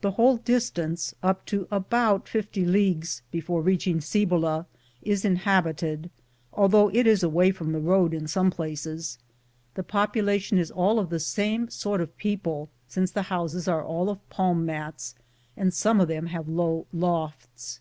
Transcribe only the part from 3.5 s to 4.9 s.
reaching Cibola,